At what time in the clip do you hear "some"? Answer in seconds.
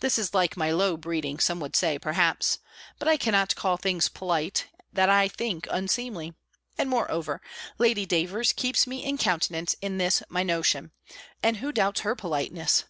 1.38-1.60